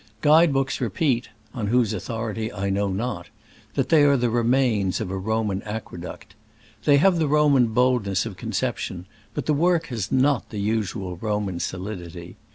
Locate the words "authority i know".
1.93-2.87